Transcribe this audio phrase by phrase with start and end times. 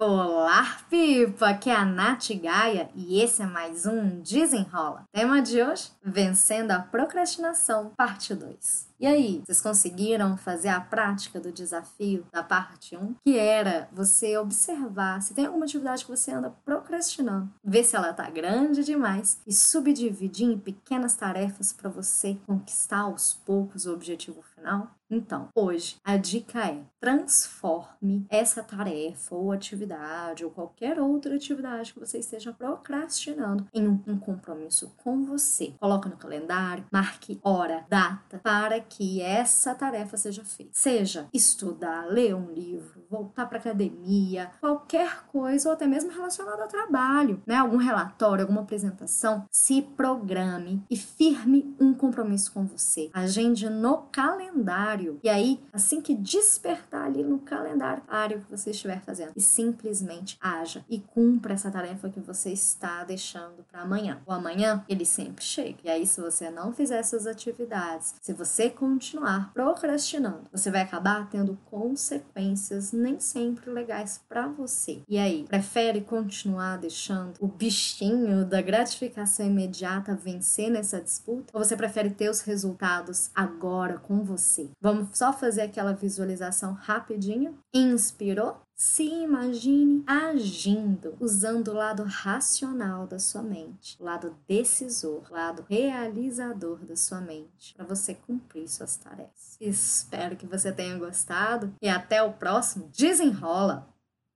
[0.00, 1.48] Olá, Pipa!
[1.48, 5.02] Aqui é a Nath Gaia e esse é mais um Desenrola.
[5.12, 8.86] Tema de hoje: Vencendo a Procrastinação, parte 2.
[9.00, 13.16] E aí, vocês conseguiram fazer a prática do desafio da parte 1?
[13.26, 18.12] Que era você observar se tem alguma atividade que você anda procrastinando, ver se ela
[18.12, 24.42] tá grande demais e subdividir em pequenas tarefas para você conquistar aos poucos o objetivo
[24.54, 24.88] final?
[25.10, 32.00] Então, hoje a dica é transforme essa tarefa ou atividade ou qualquer outra atividade que
[32.00, 35.74] você esteja procrastinando em um, compromisso com você.
[35.80, 40.72] Coloque no calendário, marque hora, data para que essa tarefa seja feita.
[40.74, 46.68] Seja estudar, ler um livro, voltar para academia, qualquer coisa ou até mesmo relacionado ao
[46.68, 47.54] trabalho, né?
[47.54, 53.10] Algum relatório, alguma apresentação, se programe e firme um compromisso com você.
[53.14, 54.97] Agende no calendário.
[55.22, 58.02] E aí, assim que despertar ali no calendário
[58.40, 63.64] que você estiver fazendo, e simplesmente haja e cumpra essa tarefa que você está deixando
[63.70, 64.20] para amanhã.
[64.26, 65.78] O amanhã, ele sempre chega.
[65.84, 71.28] E aí, se você não fizer essas atividades, se você continuar procrastinando, você vai acabar
[71.30, 75.02] tendo consequências nem sempre legais para você.
[75.08, 81.52] E aí, prefere continuar deixando o bichinho da gratificação imediata vencer nessa disputa?
[81.52, 84.70] Ou você prefere ter os resultados agora com você?
[84.88, 87.58] Vamos só fazer aquela visualização rapidinho?
[87.74, 88.62] Inspirou?
[88.74, 95.62] Se imagine agindo, usando o lado racional da sua mente, o lado decisor, o lado
[95.68, 99.58] realizador da sua mente, para você cumprir suas tarefas.
[99.60, 103.86] Espero que você tenha gostado e até o próximo Desenrola!